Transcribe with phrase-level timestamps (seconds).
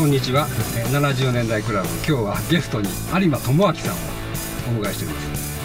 [0.00, 0.46] こんにちは。
[0.78, 5.60] えー70年代クラブ今日はゲストに有馬智明さんをお迎えしております。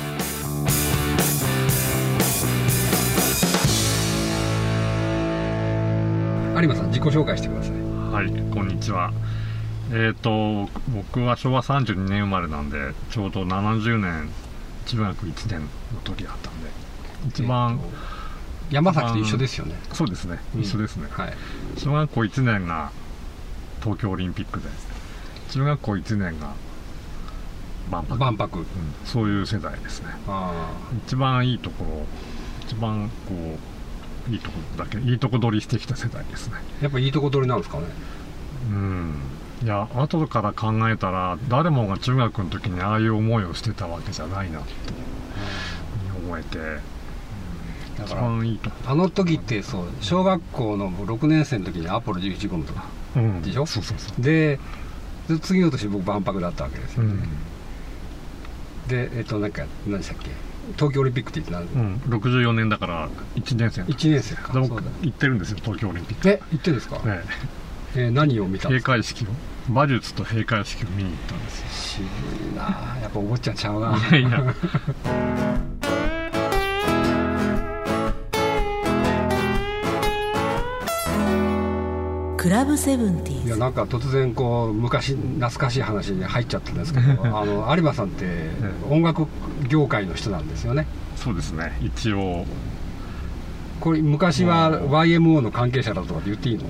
[6.62, 7.71] 有馬さん自己紹介してください。
[8.12, 9.13] はい、こんにちは。
[9.94, 14.30] えっ、と、僕は昭和32年生まれなんで、ちょうど70年、
[14.86, 15.67] 中学1年の
[16.04, 16.70] 時だったんで、
[17.30, 18.26] 一番、えーと
[18.72, 19.76] 山崎と一緒ですよね。
[19.94, 20.62] そうですね、うん。
[20.62, 21.08] 一緒ですね。
[21.12, 21.34] はい。
[21.77, 22.91] 小学校1年が
[23.85, 24.66] 東京オリンピックで、
[25.52, 26.53] 中学校1年が
[27.91, 28.59] 万博、万博。
[28.59, 28.66] うん。
[29.05, 30.07] そういう世代ですね。
[30.27, 30.71] あ
[31.05, 32.05] 一番いいところ、
[32.66, 33.59] 一番こ
[34.27, 36.55] う、いいところだけ、いいとこ取りしてきた世代ですね。
[36.55, 37.85] あやっぱいいとこ取りなんですかね。
[38.71, 39.20] うん。
[39.63, 44.73] いや後から考えたら誰もが中学の時にああいう思いをしてたわけじゃないなって
[46.26, 46.57] 思えて。
[47.95, 52.84] 一だから番いいとあの時ってそう小学校の6年生の時にアポロ11号のとか。
[52.99, 53.04] うん
[53.41, 53.66] でしょ？
[53.66, 54.21] そうそうそう。
[54.21, 54.60] で
[55.27, 57.20] で次の年僕万博だったわけですよ、うん、
[58.88, 60.30] でえっとなんか何でしたっけ？
[60.77, 64.53] 東京オリンピックって言って何、うん、64年だから1年生の時1年生か。
[64.53, 64.88] でもそうだ。
[65.02, 66.30] 行ってるんですよ東京オリンピック。
[66.30, 67.22] え行ってるんですか、ね
[67.96, 68.07] え。
[68.07, 68.91] ー何を見たんで閉すか？
[68.94, 69.28] 会式を。
[69.69, 71.62] 馬術と閉会式を見に行ったんです
[71.97, 72.06] よ。
[72.06, 72.63] 渋いな
[73.02, 74.56] やっぱお坊ちゃんちゃうないやいや
[82.46, 83.47] クラブセブンティーズ。
[83.47, 88.51] いやなんか突然こう昔懐かしい話に入っちゃったんですけど あの有馬さんって
[88.88, 89.25] 音楽
[89.68, 90.85] 業界の人なんですよね。
[91.16, 91.75] そうですね。
[91.81, 92.46] 一応、
[93.79, 96.66] これ昔は YMO の関係者だとかって言っていいの、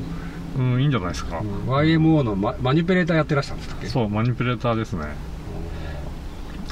[0.58, 1.70] うん、いいんじゃないですか、うん。
[1.70, 3.88] YMO のママニピュレーターやってらしたんですっけ？
[3.88, 5.08] そうマニピュレーターですね。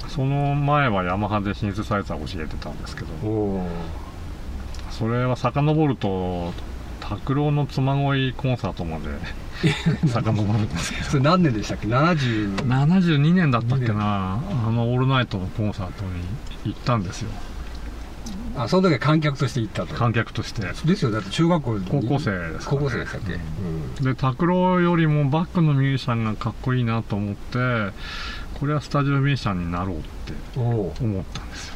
[0.07, 3.07] その前はヤマハでシンセサイザーを教えてたんですけど。
[3.21, 3.67] おお
[4.91, 6.53] それは遡ると
[7.03, 9.05] 拓郎の妻恋コンサートまで
[10.07, 11.03] 遡るんですけど。
[11.03, 14.39] それ何年でしたっけ？70 72年だったっけな。
[14.67, 16.11] あのオールナイトのコンサートに
[16.65, 17.29] 行ったんですよ。
[18.55, 19.95] あその時は観客として行ったと。
[19.95, 20.61] 観客として。
[20.61, 21.85] ですよだって中学校に。
[21.87, 24.03] 高校生ですから高ね校生でしたっけ、うん。
[24.05, 27.91] で拓郎よりもバックのミュージシャンがかっこいいなと思って
[28.53, 31.75] これはスタジオミュージシャンになろうって思ったんですよ。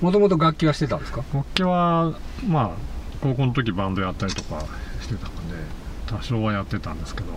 [0.00, 1.22] もともと楽器はしてたんですか？
[1.34, 2.12] 楽器は
[2.46, 2.93] まあ
[3.24, 4.66] 高校の時バンドやったりとか
[5.00, 5.56] してたので
[6.06, 7.28] 多少はやってたんですけど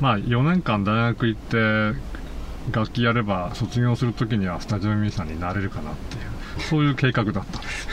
[0.00, 1.94] まあ4年間大学行って
[2.72, 7.88] 楽器やれば卒業する時にはスタジオミュージシャンになれるかなっていうそういう計画だったんです。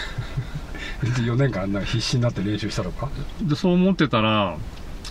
[1.21, 3.09] 4年間な必死になって練習したのか？
[3.39, 4.57] でそう思ってたら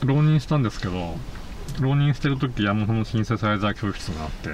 [0.04, 1.16] 浪人したんですけど
[1.80, 4.50] 浪人してる時ヤマハのシンセサイザー教室があって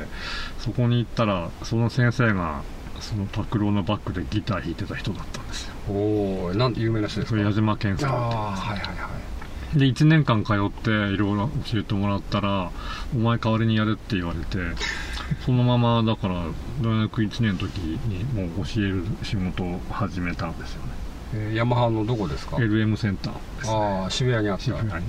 [0.59, 2.63] そこに行ったらその先生が
[3.03, 5.75] その拓郎のバックでギター弾いてた人だったんですよ。
[5.89, 7.41] おおなんて有名な人ですか？
[7.41, 9.09] 矢島健さんああはいはいは
[9.75, 12.71] いで1年間通っていろいろ教えてもらったら
[13.15, 14.59] お前代わりにやれって言われて
[15.47, 16.35] そのままだから
[16.83, 20.89] 大学1年の時にもう教える仕事を始めたんですよね。
[21.35, 23.75] えーヤマハのどこですか？LM センターですね。
[23.75, 24.65] ああ渋谷にあった。
[24.65, 25.03] 渋谷に、ね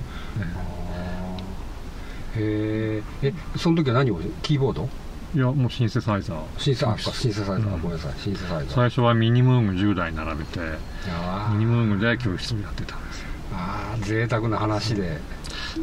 [2.36, 4.88] へええその時は何をキーボード？
[5.34, 6.38] いやもうシンセサイザー。
[6.58, 7.82] シンセあシンセサイザー、うん。
[7.82, 8.74] ごめんなさいシンセサイザー。
[8.74, 10.60] 最初はミニムーング10台並べて
[11.08, 13.26] あミニムーングで教室をやってたんですよ。
[13.52, 15.18] あー贅沢な話で。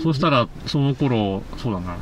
[0.02, 1.98] そしたらその頃そうだな。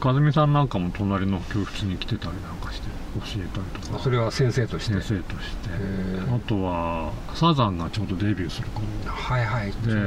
[0.00, 3.98] 和美さんなんかも隣の教室に来てたりなんかして教えたりとか。
[3.98, 4.94] それは先生として？
[5.02, 5.70] 先生として。
[6.32, 8.86] あとはサザンがちょうどデビューする頃。
[9.06, 9.72] はいはい。
[9.84, 10.02] でね。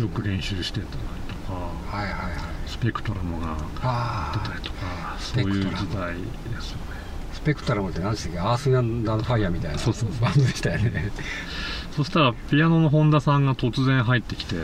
[0.00, 1.58] よく練習してたりとか。
[1.96, 2.32] はいはいはい。
[2.66, 4.78] スペクトラムがああ出たりとか。
[4.78, 6.88] スそういう時代ですよね。
[7.32, 8.38] スペクトラムって何でしたっけ？
[8.40, 9.78] アース・ナンダーファイヤーみたいな。
[9.78, 11.10] そうそうバンドでしたよね
[11.96, 14.56] そ したらピアノの本田さんが突然入ってきて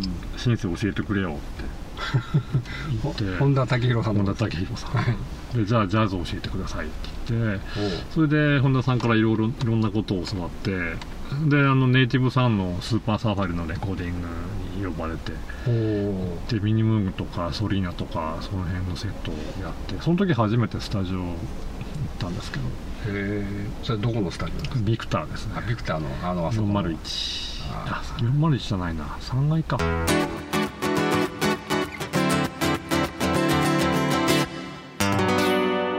[0.36, 1.72] 「シンセ教えてくれよ」って。
[3.38, 4.24] 本田武宏さんの。
[4.24, 5.56] 本田武宏さん。
[5.58, 6.94] でじゃあジャズ教えてくださいって
[7.34, 7.60] 言って
[8.14, 10.70] それで本田さんからいろいろいろんなことを教わって
[11.48, 14.28] であのネイティブさんのスーパーサファリのレコーディング
[14.78, 15.32] に呼ばれて。
[16.48, 20.00] でミニムーグとかソリーナとかその辺のセットをやって。
[20.00, 21.34] その時初めてスタジオ行っ
[22.18, 22.64] たんですけど。
[22.64, 22.68] へ
[23.08, 23.44] え
[23.82, 24.80] それどこのスタジオですか？
[24.80, 25.54] ビクターですね。
[25.56, 26.82] あビクターのあのあそこの。
[26.82, 28.02] 401あ。
[28.02, 29.04] あ401じゃないな。
[29.04, 29.78] 3階か。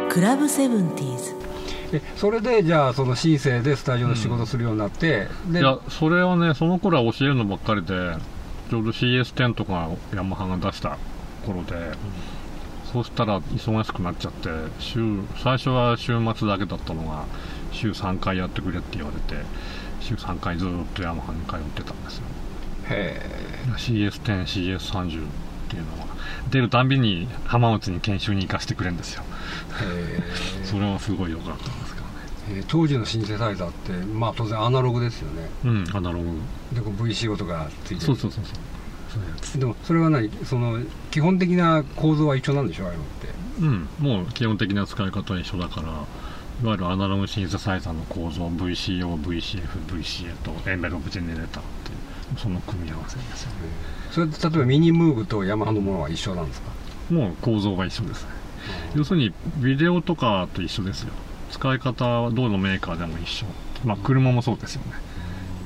[0.10, 1.43] クラブセブンティーズえ
[2.16, 8.16] それでじゃあそのシンセでスタジオの仕事するようになって、でいやそれをねその頃は教えるのばっかりで
[8.70, 10.98] ちょうど CS10 とかヤマハが出した
[11.46, 11.74] 頃で、
[12.92, 14.50] そうしたら忙しくなっちゃって
[14.80, 17.26] 週最初は週末だけだったのが
[17.72, 19.44] 週3回やってくれって言われて
[20.00, 22.24] 週3回ずっとヤマハに通ってたんですよ。
[22.90, 23.22] へ
[23.78, 25.28] CS10CS30 っ
[25.74, 26.08] っていうのは
[26.52, 29.24] 出るたんびに浜松に研修に行かせてくれるんですよ。
[29.82, 30.22] へ
[30.64, 31.83] それはすごい良かった
[32.52, 35.50] えー当時のシンセサイザーってまあ当然アナログですよね。
[35.66, 36.26] うんアナログ。
[36.74, 38.02] でこう VCO とかついてる。
[38.02, 38.52] そうそうそうそ
[39.58, 39.60] う。
[39.60, 40.30] でもそれは何？
[40.46, 40.80] その
[41.12, 42.86] 基本的な構造は一緒なんでしょ？
[42.86, 43.28] ああいうのって。
[43.62, 51.94] うんもう基本的な使い方は一緒だからいわゆるアナログシンセサイザーの構造 VCO、VCF、VCA とエンベローブジェネレーターってい
[52.36, 53.56] うその組み合わせですよね。
[54.12, 56.72] それ例えばミニムーブとヤマハのものは一緒なんですか？
[57.14, 58.24] もう構造が一緒です。
[58.24, 58.30] ね
[58.96, 61.12] 要するにビデオとかと一緒ですよ
[61.54, 63.46] 使い方はどのメーカーでも一緒
[63.86, 64.94] まあ車もそうですよね。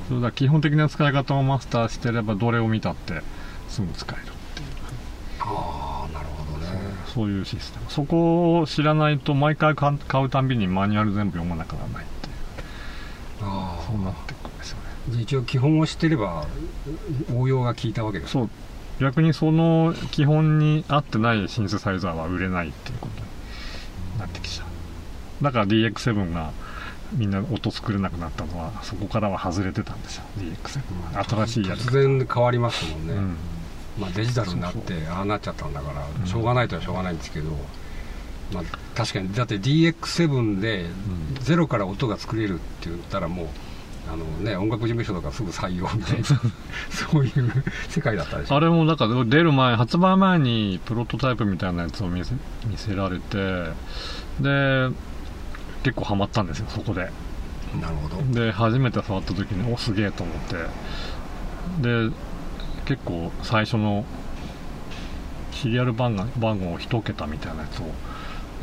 [0.08, 3.22] それだ基本的な使い方をマスターしてればどれを見たって
[3.68, 4.24] すぐ使えるっ
[4.54, 4.68] ていう。
[5.40, 6.66] ああなるほどね。
[7.06, 7.90] そういうシステム。
[7.90, 9.92] そこを知らないと毎回買
[10.22, 12.34] うたんびにマニュアル全部読まなきゃならないっていう。
[13.42, 14.82] あそうなってくるんですよね。
[15.18, 16.46] あ一応基本を知ってれば
[17.34, 18.50] 応用が効いたわけですそう。
[19.00, 23.22] 逆にその基本に合ってないシンセサイザーは売れないっていうこと
[24.14, 24.66] になってきちゃう
[25.42, 26.52] だから DX7 が
[27.12, 30.24] みんな音作れなくなったのはそこからは外れてたんですよ。
[30.38, 33.36] DX7 は新しいやり突方然変わりますもんね、うん。
[33.98, 36.26] まあ、デジタルになってああなっちゃったんだから、うん。
[36.26, 37.50] しょうがないとはしょうがないんですけど、
[38.52, 38.64] まあ、
[38.94, 40.88] 確かにだって DX7 でん。
[41.40, 43.46] ゼロから音が作れるって言ったらもう
[44.12, 46.24] あの、ね、音楽事務所とかすぐ採用みたいな
[46.90, 47.52] そういう
[47.88, 48.56] 世界だったでしょ。
[48.56, 52.34] あれもだから出る前発売前にプロトタイプみたいなやつを見せ
[52.66, 53.70] 見せられて
[54.40, 54.90] で
[55.82, 57.10] 結構ハマったんですよそこで。
[57.80, 58.22] なるほど。
[58.32, 60.56] で初めて触った時におすげえと思って。
[61.82, 62.10] で
[62.86, 64.04] 結構最初の
[65.52, 67.84] シリアル番号番号1桁みたいなやつを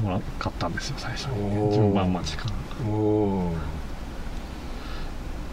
[0.01, 1.73] もら買ったんですよ最初に。
[1.73, 2.49] 順番待ちか。
[2.49, 3.53] らおお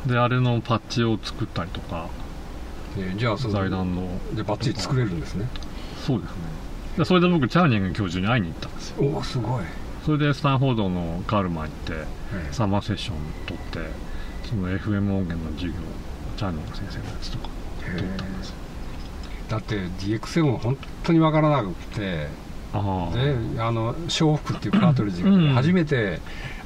[0.07, 4.09] であれのパッチを作ったりとかー、えじゃあその財団の。
[4.35, 5.47] でバッチリ作れるんですね。
[6.05, 6.37] そうですね。
[6.99, 9.05] でそれで僕チャーニング教授に会いに行ったんですよ。
[9.05, 9.65] おおすごい、
[10.05, 11.93] それでスタンフォードのカールマン行って
[12.35, 13.17] えサマーセッション
[13.47, 13.79] 取って
[14.49, 15.79] その FM 音源の授業
[16.37, 17.49] チャング先生のやつとか
[17.81, 18.55] 取ったんですよ。
[19.49, 22.29] だって DX7 本当にわからなくてで
[23.59, 25.49] あの笑福っていうカートリッジがうん。
[25.51, 26.21] 初めて、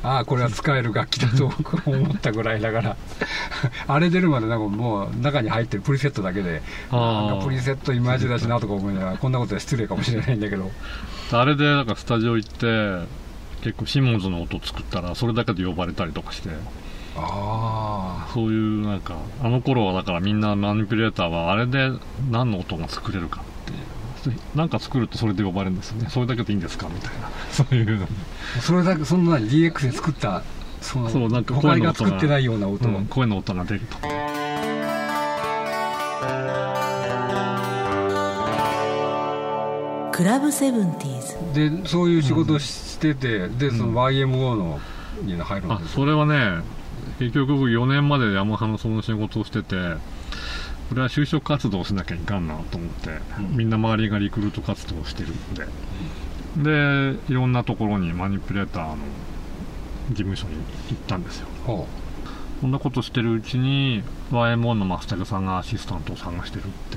[0.04, 2.96] ああこれは使える楽器だと僕思ったぐらいだから
[3.88, 6.62] あれ出るまでなんかもう中に入ってるプリセットだけで
[6.92, 10.70] なんかプリセットイマージだしなとか思いながらこんなことは失礼かもしれないんだけど。
[11.32, 13.04] あれでなんかスタジオ行って
[13.66, 16.50] 結構シモンズの音作ったらそれだけで呼ばれたりとかして。
[17.18, 21.90] あそういうなんかあの頃はだからみんなマニピュレーターはあれで
[22.30, 24.56] 何の音が作れるかっていう。
[24.56, 26.08] なんか作るとそれで呼ばれるんですよね。
[26.10, 27.28] それだけでいいんですかみたいな。
[27.50, 28.04] そういうの。
[28.04, 30.42] あそれだけそんなに DX で作った
[30.80, 32.10] そのそうなんか他声の音が。
[32.10, 33.96] が作ってないような音を、うん声の音が出ると
[40.12, 41.20] クラブセブンティー
[41.52, 44.80] ズでそういう仕事をしてて、でその YMO の
[45.22, 45.94] に入るんあですよ。
[45.94, 46.62] それはね
[47.18, 49.94] 結局僕4年までヤマハのその仕事をしてて
[50.88, 53.56] これは就職活動をしなきゃいかんなと思って、うん。
[53.56, 58.96] みんな周りがリクルート活動をしてるんで、でいろんなところにマニピュレーターの
[60.10, 60.54] 事務所に
[60.90, 61.48] 行ったんですよ。
[61.66, 61.86] ほ
[62.60, 66.96] こんなことしてるうちに YMO のマスターさんがアシスタントを探してるって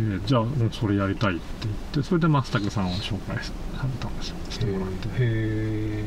[0.00, 3.52] でじゃあもうそれやりたいって言ってそれでマスターさんを紹介さ
[3.84, 5.08] れたんですよしてもらって。
[5.18, 6.04] へ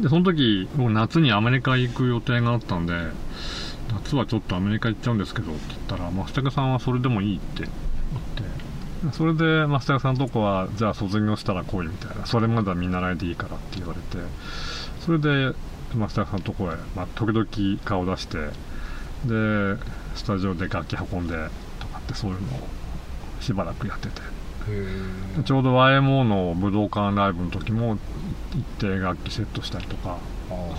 [0.00, 2.94] でその時僕夏にアメリカ行く予定があったんで
[3.92, 7.70] 夏はちょっとアメリカ行っちゃうんですけどって言ったらマスタケさんはそれでもいいって言っ
[9.10, 14.18] てそれでマスタケさんのとこはじゃあ卒業したら来いみたいなそれまでは見習いでいいからって言われて
[15.00, 15.52] それで
[15.96, 18.38] マスタケさんのとこへ、まあ、時々顔出して
[19.26, 19.82] で
[20.14, 21.48] スタジオで楽器運んで
[22.08, 22.68] ってそういうのを
[23.40, 24.22] しばらくやってて。
[24.70, 27.96] えちょうど YMO の武道館ライブの時も
[28.52, 30.18] 行って楽器セットしたりとか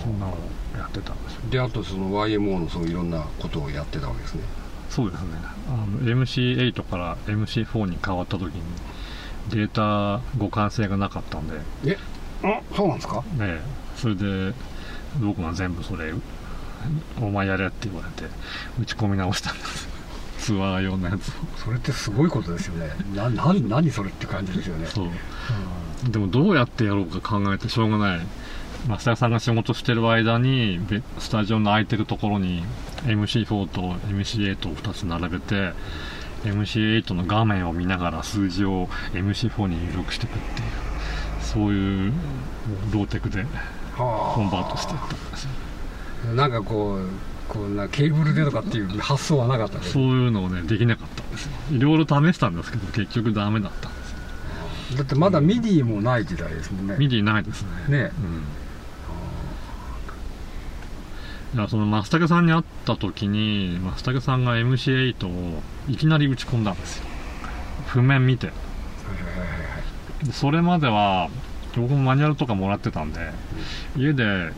[0.00, 0.36] そんなのを
[0.78, 1.40] やってたんですよ。
[1.50, 4.42] であとその YMO のそういろんなことをやってたわけですね。
[4.88, 5.28] そうですね。
[5.68, 8.62] あの MC8 から MC4 に変わった時に
[9.48, 11.96] データ互換性がなかったんで、ねえ？
[12.44, 13.24] あそうなんですか？
[13.40, 13.60] え、
[13.96, 14.54] それで
[15.20, 16.12] 僕が全部それ
[17.20, 18.30] お前やれって言われて
[18.80, 19.88] 打ち込み直したんです
[20.40, 21.32] ツアー用のやつを。
[21.56, 22.90] それってすごいことですよね。
[23.14, 24.86] なな何それって感じですよね。
[24.86, 26.10] そう。
[26.10, 28.20] でもどうやってやろうか考えてしょうがない。
[28.88, 32.64] 増田さんが仕事してる間にべスタジオの空いてるところに
[33.04, 35.72] MC4 と MC8 を2つ並べて
[36.44, 40.68] MC8 の画面を見ながら数字を MC4 に入力していくっていう
[41.42, 42.12] そういう
[42.90, 45.50] ローテクではコンバートしていったんですよ。
[46.30, 47.08] あなんかこう
[47.50, 51.50] こんなケーブルでとかっていう発想はなかったそういうのをねできなかったんですよ。
[51.72, 54.98] いろいろ試したんですけど結局ダメだったんですよ。
[54.98, 56.94] だってまだ MIDI もない時代ですもんね。
[56.96, 58.04] MIDI ないですね。
[58.04, 58.12] ね。
[61.52, 61.58] うん。
[61.58, 67.06] いやその松武さんに会った時に松武さんが MC8 をいきなり打ち込んだんですよ。
[67.88, 68.52] 譜面見て。
[70.32, 71.28] それまでは
[71.76, 73.32] 僕もマニュアルとかもらってたんで
[73.96, 74.52] 家で、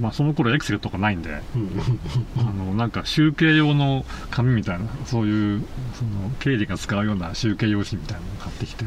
[0.00, 1.40] まあ、その頃エクセルとかないんで
[2.36, 5.64] あのなんか集計用の紙みたいなそういう
[5.94, 8.84] その経理が使うような集計用紙みたいなのを買ってきて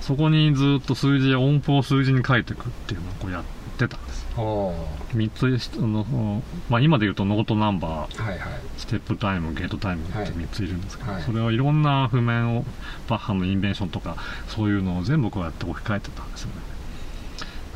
[0.00, 3.44] そこにずっと数字音符を数字に書いていくっていうのをこうやっ
[3.76, 4.20] てたんです。
[4.36, 4.74] よお
[5.14, 8.50] 3つあの、まあ、今で言うとノートナンバーーはいはい。
[8.78, 11.22] ステップタイムゲートタイムって3ついるんですけど、はい。
[11.22, 12.64] それをいろんな譜面を
[13.08, 14.16] バッハのインベンションとか
[14.48, 16.54] そういうのを全部こうやって置き換えてたんですよね。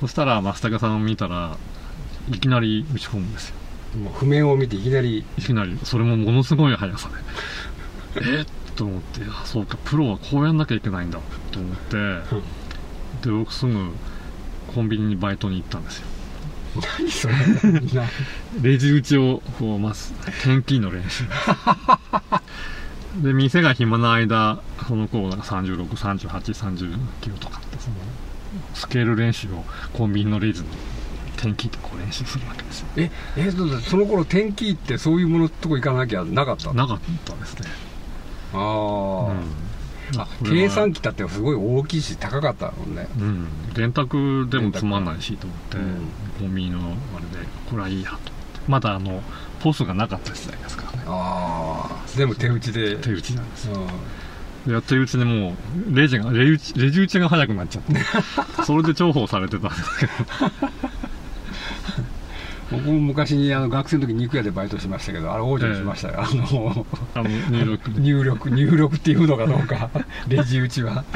[0.00, 1.56] そしたら増竹さんを見たら
[2.31, 3.57] いきなり打ち込むんですよ。
[4.02, 5.25] もう譜面を見ていきなり。
[5.38, 7.09] いきなりそれもものすごい速さ
[8.16, 8.23] で。
[8.38, 8.40] え？
[8.43, 11.21] っと思ってあそうかプロはこうやんなきゃいけないんだ。
[11.52, 11.97] と思って。
[13.23, 13.93] で僕すぐ
[14.75, 16.07] コンビニにバイトに行ったんですよ。
[16.99, 17.35] 何それ。
[17.35, 18.09] な
[18.61, 20.12] レジ打ちをこうます
[20.43, 21.25] 天気の練習。
[23.23, 27.97] で店が暇な間その頃なんか363839とかってその
[28.75, 30.66] スケール練習をコンビニのレジの
[31.44, 32.86] 天気ってこう練習するわけですよ。
[32.96, 37.68] ええそのその頃天気ってそういうものとこ行かなきゃなかったなかったですね。
[38.54, 43.06] ああ、あこれは計算機だってすごい大きいし高かったもんね。
[43.18, 43.48] うん。
[43.74, 45.84] 電卓でもつまんないしと思って、うん
[46.38, 46.86] コンビニのあれ
[47.38, 48.30] でこれはいいやと思って。
[48.66, 49.22] まだあの
[49.60, 51.04] ポスがなかった時代ですからね。
[51.06, 52.96] ああ全部手打ちで。
[52.96, 53.80] 手打ちなんですよ。
[54.66, 54.72] うん。
[54.72, 55.54] やってるうちにも
[55.90, 57.94] うレジがレジレジ打ちが早くなっちゃって。
[58.64, 60.12] それで重宝されてたんですけど
[62.76, 67.93] 僕も昔にあの学生の時肉屋でバイトしましたけどあれ往生しましたよ、あのあの入力。
[67.93, 69.90] で 入力入力っていうのかどうか。
[70.28, 71.04] レジ打ちは。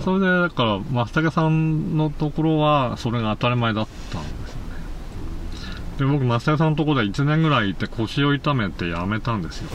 [0.00, 4.72] それでだから松竹さんのところはそれが当たり前だったんですよね。
[5.98, 9.68] で僕松竹さんのところで1年ぐらいいて腰を痛めて辞めたんですよ。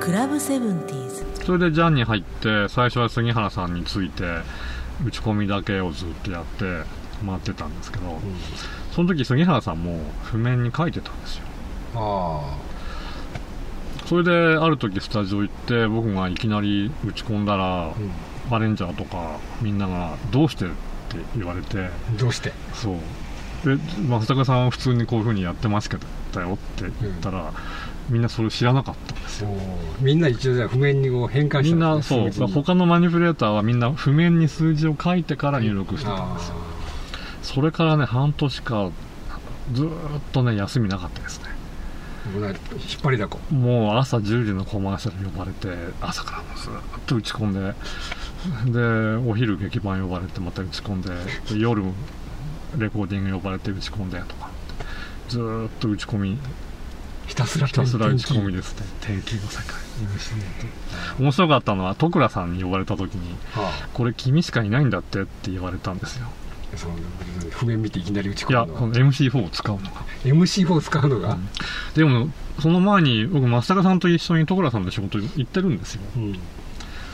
[0.00, 1.01] クラブセブンティーズ
[1.44, 4.24] それでジャンに入って最初は杉原さんについて
[5.04, 6.82] 打ち込みだけをずっとやって
[7.26, 8.20] 回ってたんですけど、
[8.92, 11.44] その時杉原さんも譜面に書いてたんですよ。
[11.94, 12.56] あ
[14.06, 17.92] それである時スタジオ行って僕がいきなり打ち込んだら、あ、
[18.50, 20.74] アレンジャーとかみんなが「どうして?」って
[21.36, 22.52] 言われてどうして？
[22.74, 22.96] そう。
[23.64, 27.52] で松坂さんは普通にこういう風にやってますけどだよって言ったら、
[28.12, 29.48] みんなそれ知らなかったんですよ。
[30.00, 32.30] みんな一応じゃあ譜面にこう変換したみんなそう。
[32.48, 36.56] 他のマニピュレーターはみんな譜面に数字を書いてから入力してたんですよ。
[37.42, 38.90] それからね半年か
[39.72, 41.46] ずーっとね休みなかったですね。
[42.24, 42.56] 引っ
[43.02, 43.40] 張りだこ。
[43.50, 45.68] もう朝10時のコマーシャル呼ばれて
[46.00, 47.74] 朝からもうずーっと打ち込んで
[48.70, 51.08] でお昼劇版呼ばれてまた打ち込んで
[51.52, 51.82] で夜
[52.76, 54.50] レコーディング呼ばれて打ち込んでとか
[55.28, 56.38] ずーっと打ち込み
[57.26, 58.86] ひたすらひたすら打ち込みでですね。
[59.00, 59.82] 天気の世界。
[61.18, 66.26] 面白かったのは徳倉さんに呼ばれた時には「これ君しかいないんだって」って言われたんですよ。
[66.74, 66.94] あ、その
[67.50, 71.38] 譜面見ていきなり打ち込むのは MC4 を使うのが MC4 を使うのが、
[71.94, 76.38] でもその前に僕松坂さんと一緒に徳倉さんの仕事行ってるんですようんで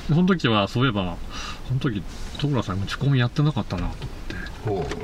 [0.08, 1.16] その時はそういえば
[1.68, 2.02] その時
[2.38, 4.98] 徳倉さん打ち込みやってなかったなと思ってほ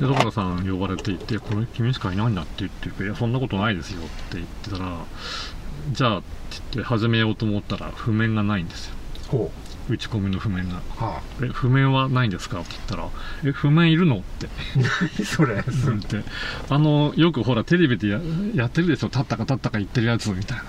[0.00, 5.04] で徳倉さん呼ばれていて「これ君しかいないんだ」って言って「いやそんなことないですよ」って言ってたら
[5.92, 6.26] 「じゃあ」って
[6.72, 8.94] 言って始めようと思ったら譜面がないんですよ。
[9.28, 9.30] う。
[9.30, 9.52] ほ
[9.88, 10.76] 打ち込みの譜面が。
[10.76, 13.08] うは「え譜面はないんですか?」って言ったら
[13.44, 14.48] 「え譜面いるの?」って。
[15.20, 15.62] あそれ。
[15.66, 16.22] 言って。
[16.70, 18.20] あのよくほらテレビでや
[18.54, 19.08] やってるでしょ。
[19.08, 20.64] 立ったか立ったか言ってるやつみたいな。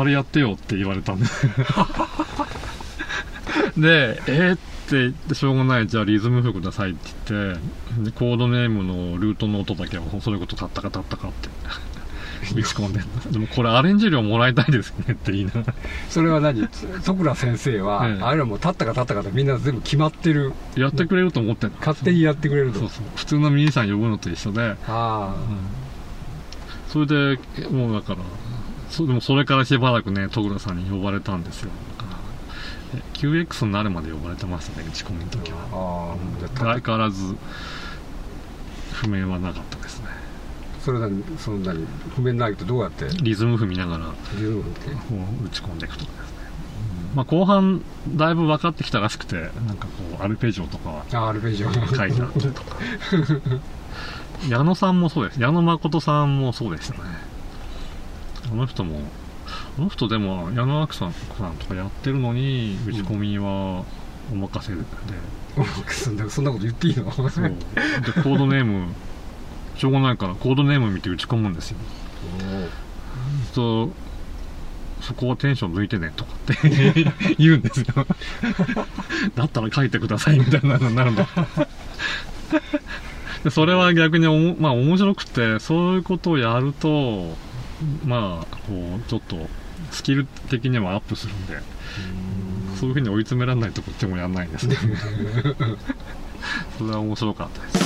[0.00, 1.26] あれやってよって言われたんで。
[1.26, 1.46] す
[3.76, 5.86] でえー、っってしょうがない。
[5.86, 7.60] じゃあリズム譜くださいって言って
[8.04, 11.48] でコードネームのルートの音だけはそれこそ立ったか立ったかって。
[12.54, 13.00] 打ち込んで。
[13.32, 15.74] でもこれアレンジ料もらいたいですねって言いながら
[16.08, 18.22] それは何徳倉先生は、ええ。
[18.22, 20.52] あれはもう立ったか立ったかってみんな全部決まってる。
[20.76, 21.76] やってくれると思ってんの。
[21.78, 22.80] 勝手にやってくれると。
[22.80, 23.04] そうそう。
[23.16, 24.76] 普通のミニさん呼ぶのと一緒で。
[24.86, 25.34] あ
[26.88, 27.38] それで
[27.68, 28.20] もうだから
[28.90, 31.70] そでもそれからしばらくね戸倉さんに呼ばれたんですよ
[33.14, 36.16] QX になるまで呼ばれてましたね打ち込みの時あは
[36.56, 37.34] 相変わらず
[38.92, 40.06] 譜面はなかったですね。
[40.80, 41.84] それ何その何
[42.14, 43.06] 譜面ないとどうやって？
[43.22, 44.14] リズム譜見ながら。
[44.36, 44.90] リズムって。
[44.90, 44.96] こ
[45.42, 46.36] う打ち込んでいくとかですね。
[47.14, 47.82] まあ、後半
[48.14, 49.36] だいぶ分かってきたらしくて
[49.66, 51.72] なんかこうアルペジオとかはあアルペジオ。
[51.72, 52.76] 書いてあったりとか。
[54.48, 57.00] 矢野さんもそうです矢野誠さんもそうでしたね。
[58.50, 59.00] あの人も
[59.78, 63.84] あの人でも矢野明さんとかやってるのに打ち込みは
[64.32, 64.82] お任せで、
[65.88, 67.12] そんなそんなこと言っていいの？
[67.12, 67.28] そう。
[67.28, 68.92] でコードネーム
[69.76, 71.78] しょうがないからコードネーム見て打ち込むんですよ。
[73.54, 73.90] と
[75.02, 77.86] そこはテンション抜いてねとかって 言うんですよ。
[79.34, 81.28] だったら書いてくださいみたいなのになるんだ
[83.44, 87.36] でそれは逆におも、まあ、面白くてそういうことをやると
[88.04, 89.36] まあこうちょっと
[89.90, 91.58] スキル的にもアップするんで
[92.78, 94.76] そういうふうに追い詰められないとこっちもやんないんですね。
[96.78, 97.85] それは面白かったです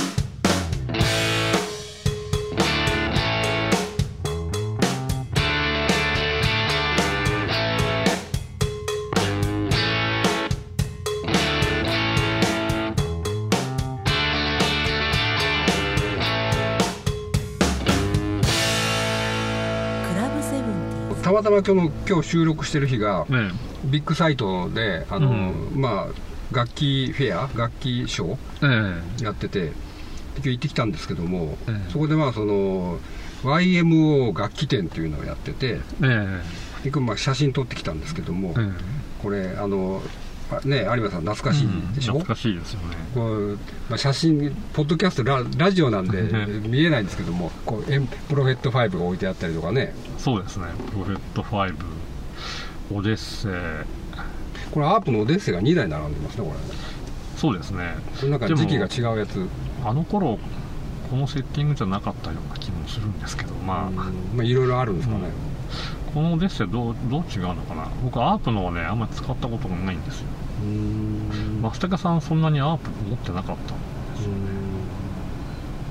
[21.61, 23.51] ィーズたまたま今日の今日収録してる日がね
[23.85, 25.81] ビッグサイトであの、うん。
[25.81, 28.65] まあ楽器フェア楽器ショええ。
[29.21, 29.73] ーやっててで
[30.37, 31.91] 今日行ってきたんですけども、ええ。
[31.91, 32.99] そこでまあその
[33.43, 36.41] YMO 楽器店というのをやっててえ
[36.83, 36.89] え。
[36.89, 38.71] でまあ写真撮ってきたんですけども、ええ。
[39.21, 40.20] これあのあ
[40.65, 42.95] ね有馬さん懐かしいでしょ、うん懐かしいですよね。
[43.13, 43.57] こう
[43.89, 46.71] まあ、写真、ポッドキャストラ、ラジオなんでうん。
[46.71, 50.67] 見えないんですけども、こうエンプロフェット5が置いてあったりとかね、そうですね。
[50.91, 51.75] プロフェット5
[52.93, 53.51] オデッセイ。
[54.71, 56.57] これ、アープのオデッセイが2台並んでますね、これ。
[56.57, 56.81] ね。
[57.35, 57.95] そうですね。
[58.29, 59.45] なんか時期が違うやつ、
[59.83, 60.39] あの頃
[61.09, 63.95] このセッティングじゃなかったような気もするんですけどまあ、うん。
[63.95, 64.03] ま
[64.39, 65.23] あ、いろいろあるんですかね。
[66.13, 67.87] このオデッセイどうどう違うのかな。
[68.03, 70.27] 僕アープのはねあんまり使ったことがないんですよ
[70.61, 71.61] うん。
[71.61, 73.73] 松高さんそんなにアープ持ってなかった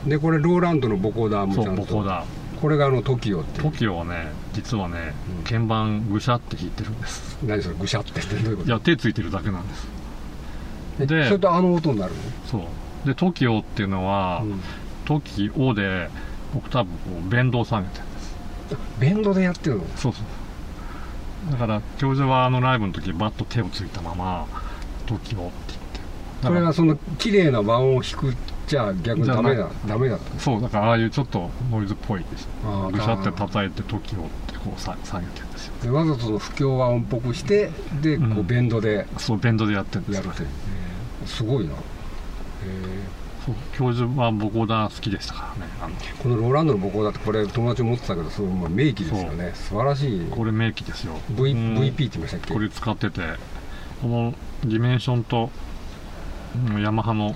[0.08, 2.24] で、これ、ローランドのボコーダーもそうちゃんと、ボコだ
[2.60, 5.44] これがあの TOKIO っていう、TOKIO はね実はね、うん。
[5.44, 7.38] 鍵盤ぐしゃって弾いてるんです。
[7.42, 8.68] 何それ、ぐしゃってって、どういうこと？
[8.68, 9.88] いや手ついてるだけなんです。
[11.00, 12.12] えでそれとあの音になる
[12.46, 13.06] そう。
[13.06, 14.60] で TOKIO っていうのは、の、うん。
[15.06, 16.10] TOKIO で
[16.54, 18.36] オクターブこうベンドを下げてるんです。
[18.98, 19.84] ベンドでやってるの？
[19.96, 20.24] そうそう
[21.50, 24.46] だから教授はあのライブの時バッと手をついたまま
[25.06, 25.50] TOKIO って言って。
[26.42, 28.34] それがその綺麗な和音を弾く
[28.66, 32.48] じゃあ逆にダメだダメだらそうだからああいうちょっとノイズっぽいです
[32.92, 34.00] ぐしゃって叩いて TOKIO っ
[34.46, 35.74] てこうさ下げてるんですよ。
[35.82, 38.46] でわざと不協和音っぽくしてでこううん。
[38.46, 40.24] ベンドでそうベンドでやってるんですよ。
[40.24, 40.46] やる
[41.26, 41.80] すごいな、そう
[43.76, 45.72] 教授はボコーダー好きでしたからね。
[45.82, 49.52] あのこのローランドの母校だってこれ友達持ってたけどそれもう名機ですよね。
[49.54, 50.26] 素晴らしい。
[50.30, 51.18] これ名機ですよ。
[51.30, 51.78] V うん。
[51.78, 52.52] VP って言いましたっけ？
[52.52, 53.20] これ使ってて
[54.02, 55.50] このディメンションと
[56.70, 57.34] うんヤマハの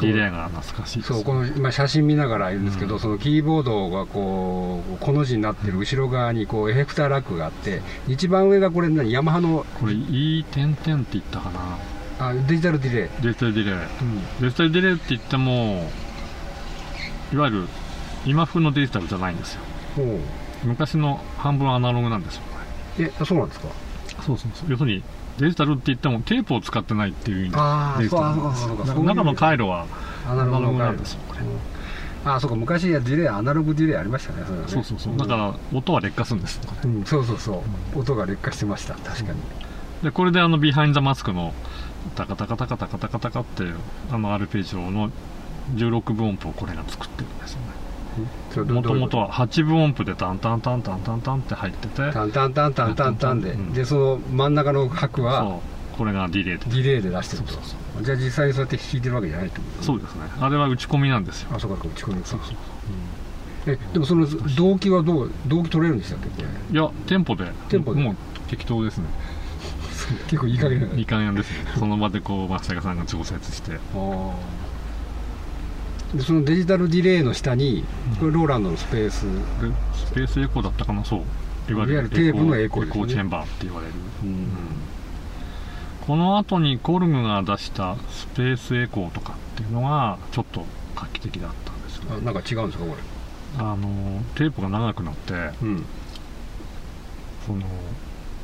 [0.00, 3.00] ディレイが懐かしいそうこの今写真見ながらいるんですけど、うん。
[3.00, 9.10] そのキーボードがこうこの字になってる後ろ側にこうエフェクターラックがあって一番上がこれ何？
[9.10, 9.66] ヤマハの？
[9.80, 11.78] これ E 点々って言ったかな
[12.20, 13.74] あデジタルディレイ、デジタルディレイ。
[14.42, 15.90] デジタルディレイって言っても
[17.32, 17.68] いわゆる
[18.26, 19.60] 今風のデジタルじゃないんですよ。
[20.64, 22.42] 昔の半分アナログなんですよ
[22.98, 23.68] えあそうなんですか？
[24.22, 24.70] そうそうそう。
[24.70, 25.02] 要するに
[25.38, 29.86] デジタルって言ってもテープを使ってないっていう意味であデジタルなんですそうそうそうそう中の回路は
[30.28, 31.40] アナログなんですよこれ。
[32.22, 34.62] あそうか昔はディレイアナログディレイありましたねそね。
[34.66, 35.16] そうそうそう。
[35.16, 37.64] だから音は劣化するんですうん、そうそうそ
[37.96, 39.38] う、音が劣化してました確かに、
[40.02, 41.54] でこれであの Behind the Mask の
[42.14, 43.64] タカタカタカタカタカタカって
[44.10, 45.10] あのアルペジオの
[45.74, 47.60] 16分音符をこれが作ってるんですよ
[48.64, 55.60] ねもともとは8分音符でタンタンタンタンタンタンって入っててタンタンタンタンタンタンで、うんでその真ん中の拍は
[55.96, 62.56] これがディレイでディレイで出してるそうそうじゃあ実際にそうやって弾いてるわけじゃないってことそうですねあれは打ち込みなんですよあそうか打ち込みかそうそう
[63.66, 66.28] えでもその動機はどう動機取れるんでしたっけ
[66.72, 68.16] いやテンポでテンポでもう
[68.48, 69.04] 適当ですね
[70.28, 71.58] 結構いい加減いい加減ですね。
[71.78, 73.72] その場でこう松坂さんが調節して。
[76.14, 77.84] でそのデジタルディレイの下に
[78.18, 79.30] これローランドのスペース、で。
[79.94, 81.04] スペースエコーだったかな。
[81.04, 81.22] そう。
[81.70, 82.88] いわゆるテープのエコーね。
[82.88, 83.92] エコーチェンバーって言われる、
[84.24, 84.48] うん。
[86.06, 90.64] この後にコルグが出したスペースエコーとかっていうのがちょっと
[90.96, 92.16] 画期的だったんですよね。
[92.22, 92.96] あなんか違うんですかこ
[93.58, 95.84] あのテープが長くなってれうん。
[97.46, 97.60] その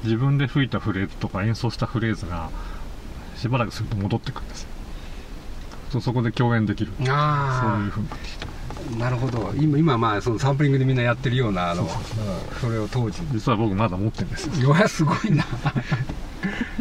[0.07, 2.49] 自分で吹いたフレーズとか演奏したフレーズが
[3.37, 4.67] しばらくすると戻ってくるんです。
[5.95, 6.93] よそこで共演できる。
[6.99, 9.53] そういうあふうになってきてあなるほど。
[9.57, 11.89] 今今まあそのサンプリングでみんなやってるようなあのうん
[12.61, 13.21] それを当時。
[13.33, 14.47] 実は僕まだ持ってるんです。
[14.61, 15.45] よいやすごいな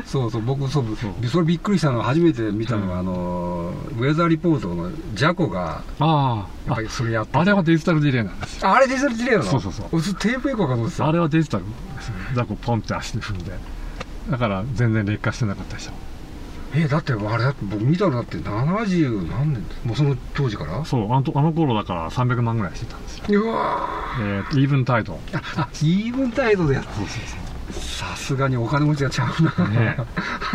[0.05, 1.27] そうそう僕そうそう。
[1.27, 8.67] それびっくりしたのは初めて見たのは、あのウェザーリポートのジャコがあやっぱりそれやってああれはデジタルディレイなんですよ。
[8.69, 9.51] ああれデジタルディレイなの？
[9.51, 9.87] そうそうそう。
[9.93, 11.69] 俺テープエコーかと思ってたあれはデジタルで
[12.01, 12.13] すよ。
[12.35, 13.51] ザコポンって足で踏んで。
[14.29, 15.91] だから全然劣化してなかったでしょ。
[16.77, 20.83] えだってあれだって僕見たのだって70何年もうその当時から？
[20.83, 23.43] そうあのとあの頃だから300万ぐらいしてたんですよ。
[23.43, 23.87] うわ
[24.19, 26.93] えーと Eventide あ Eventide でやった。
[26.95, 27.44] そうそう
[27.95, 29.95] さすがにお金持ちがちゃうな、ね。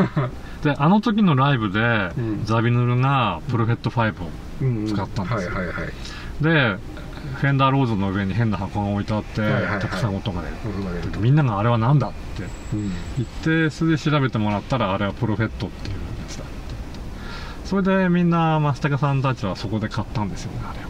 [0.62, 1.80] であの時のライブで、
[2.18, 2.44] うん。
[2.44, 5.54] ザビヌルがプロフェット5をうんうん使ったんですよ。
[5.54, 5.86] はいはいはい。
[6.42, 6.76] で
[7.36, 9.80] フェンダーローズの上に変な箱が置いてあって、はいはいはい。
[9.80, 11.20] たくさん音が出る。
[11.20, 12.42] みんながあれは何だって。
[12.74, 12.92] うん。
[13.16, 13.28] 言っ
[13.68, 16.52] てそれで調べてもらったらあれはプロフェットっていうやつだって
[17.64, 20.89] それでみんな松竹さんたちはそこで買ったんですよねあれを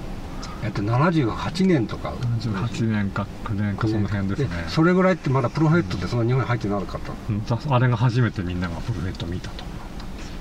[0.63, 2.13] えっと78年とか。
[2.41, 4.49] 78年か9年かその辺ですね。
[4.69, 7.13] それぐらいってまだプロフェットってそんな日本に入ってなかった。
[7.29, 7.45] うん。
[7.45, 10.35] だあれが初めてみんながプロフェット見たと思ったんですよ。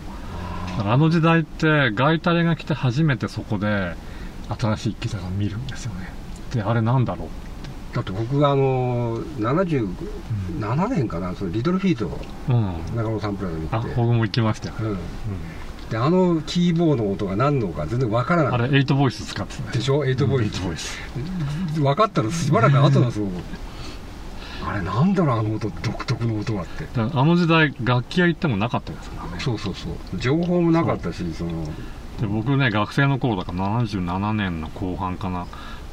[0.77, 3.95] だからあの時代って外タレが来て初めてそこで
[4.60, 6.12] 新しい機材を見るんですよね。
[6.53, 12.95] であれなんだろうだって僕があの77年かなそのリトルフィートをうん。
[12.95, 13.91] 中野サンプラザに行って。
[13.91, 14.97] あ僕も行きましたよ、うん
[15.89, 19.63] であのキーボードの音が何のか全然わからないあれ8ボイス使ってた。
[19.63, 20.62] ねでしょ？8ボイス。
[20.62, 20.99] 8ボイス。
[21.80, 23.28] 分かったらしばらく後なんですよ
[24.67, 25.69] あれなんだろうあの音。
[25.82, 26.86] 独特の音はって。
[26.95, 29.39] あの時代楽器屋行ってもなかったですからね。
[29.39, 30.19] そうそうそう。
[30.19, 31.63] 情報もなかったしその。
[32.19, 35.47] で僕ね学生の頃だから77年の後半かな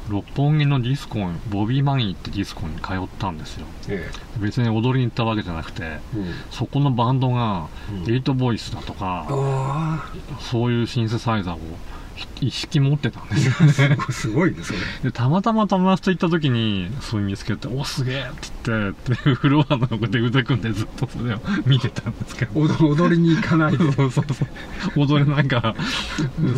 [0.09, 3.65] 六本木のディスコにボビー・マギーってディスコに通ったんですよ。
[3.89, 6.33] え別に踊りに行ったわけじゃなくてえうん。
[6.51, 8.03] そこのバンドがうん。
[8.03, 11.59] 8ボイスだとか、あそういうシンセサイザーを
[12.41, 13.47] 一式持ってたんです
[13.81, 14.79] よあすごいねそれ。
[15.03, 22.59] でたまたま友達と行った時にそれ見つけて「おすげえ!」って言ってでフロアの横で腕組んでずっとそれを見てたんですけど。
[22.59, 23.91] 踊踊りに行かないで。
[23.91, 24.45] そうそうそ
[24.95, 24.99] う。
[24.99, 25.75] 踊れないから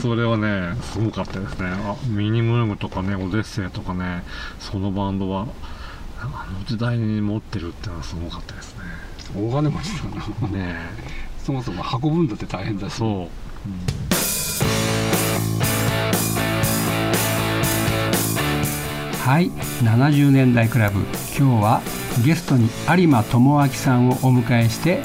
[0.01, 1.67] それはねすごかったですね。
[1.69, 4.23] あミニムームとかねオデッセイとかね
[4.59, 5.47] そのバンドは
[6.21, 8.81] あの時代に持ってるってのはすごかったですね。
[9.35, 10.47] 大金持ちだな。
[10.49, 10.75] ね
[11.43, 12.93] そもそも運ぶんだって大変だし。
[12.93, 14.28] えそう
[19.25, 19.51] はい
[19.83, 21.01] 70年代クラブ。
[21.37, 21.81] 今日は
[22.25, 25.01] ゲストに有馬智明さんをお迎えして、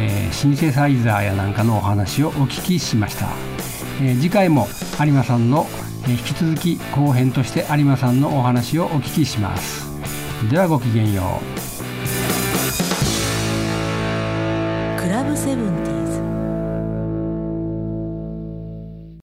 [0.00, 3.26] えーシンセサイザーやなんかのお話をお聞きしました、
[4.00, 4.66] えー次回も
[5.00, 5.66] 有馬さんの、
[6.04, 9.84] えー引き続き後編として有馬さんのお話をお聞きします。
[10.50, 11.24] ではごきげんよう。
[15.00, 16.05] クラブセブンティー